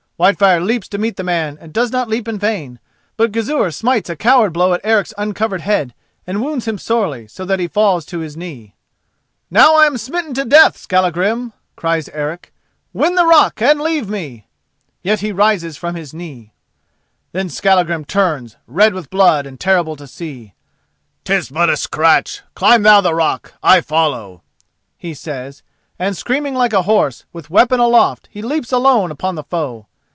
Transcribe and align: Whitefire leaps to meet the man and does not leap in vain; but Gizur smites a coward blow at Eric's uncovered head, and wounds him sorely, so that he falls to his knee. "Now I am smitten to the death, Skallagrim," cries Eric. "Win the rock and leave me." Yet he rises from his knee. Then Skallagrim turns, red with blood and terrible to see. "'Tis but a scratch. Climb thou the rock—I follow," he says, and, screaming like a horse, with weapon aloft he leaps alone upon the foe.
Whitefire 0.19 0.59
leaps 0.63 0.87
to 0.89 0.99
meet 0.99 1.15
the 1.17 1.23
man 1.23 1.57
and 1.59 1.73
does 1.73 1.89
not 1.91 2.07
leap 2.07 2.27
in 2.27 2.37
vain; 2.37 2.79
but 3.17 3.31
Gizur 3.31 3.71
smites 3.71 4.07
a 4.07 4.15
coward 4.15 4.53
blow 4.53 4.71
at 4.71 4.81
Eric's 4.83 5.15
uncovered 5.17 5.61
head, 5.61 5.95
and 6.27 6.43
wounds 6.43 6.67
him 6.67 6.77
sorely, 6.77 7.27
so 7.27 7.43
that 7.43 7.59
he 7.59 7.67
falls 7.67 8.05
to 8.05 8.19
his 8.19 8.37
knee. 8.37 8.75
"Now 9.49 9.73
I 9.75 9.87
am 9.87 9.97
smitten 9.97 10.35
to 10.35 10.43
the 10.43 10.49
death, 10.51 10.77
Skallagrim," 10.77 11.53
cries 11.75 12.07
Eric. 12.09 12.53
"Win 12.93 13.15
the 13.15 13.25
rock 13.25 13.63
and 13.63 13.81
leave 13.81 14.09
me." 14.11 14.45
Yet 15.01 15.21
he 15.21 15.31
rises 15.31 15.75
from 15.75 15.95
his 15.95 16.13
knee. 16.13 16.53
Then 17.31 17.49
Skallagrim 17.49 18.05
turns, 18.05 18.57
red 18.67 18.93
with 18.93 19.09
blood 19.09 19.47
and 19.47 19.59
terrible 19.59 19.95
to 19.95 20.05
see. 20.05 20.53
"'Tis 21.23 21.49
but 21.49 21.67
a 21.67 21.75
scratch. 21.75 22.43
Climb 22.53 22.83
thou 22.83 23.01
the 23.01 23.15
rock—I 23.15 23.81
follow," 23.81 24.43
he 24.99 25.15
says, 25.15 25.63
and, 25.97 26.15
screaming 26.15 26.53
like 26.53 26.73
a 26.73 26.83
horse, 26.83 27.25
with 27.33 27.49
weapon 27.49 27.79
aloft 27.79 28.29
he 28.31 28.43
leaps 28.43 28.71
alone 28.71 29.09
upon 29.09 29.33
the 29.33 29.43
foe. 29.45 29.87